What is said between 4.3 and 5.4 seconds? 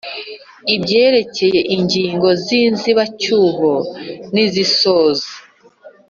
n izisoza